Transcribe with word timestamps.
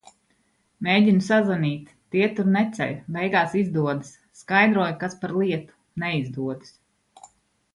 Mēģinu 0.85 1.25
sazvanīt, 1.25 1.91
tie 2.15 2.29
tur 2.39 2.49
neceļ, 2.55 2.95
beigās 3.17 3.53
izdodas. 3.61 4.11
Skaidroju, 4.41 4.97
kas 5.05 5.19
par 5.25 5.37
lietu, 5.43 5.79
neizdodas. 6.05 6.73